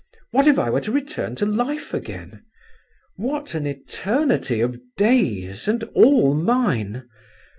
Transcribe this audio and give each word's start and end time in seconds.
What 0.31 0.47
if 0.47 0.57
I 0.57 0.71
were 0.71 0.81
to 0.81 0.91
return 0.91 1.35
to 1.35 1.45
life 1.45 1.93
again? 1.93 2.43
What 3.17 3.53
an 3.53 3.67
eternity 3.67 4.59
of 4.59 4.79
days, 4.97 5.67
and 5.67 5.83
all 5.93 6.33
mine! 6.33 7.07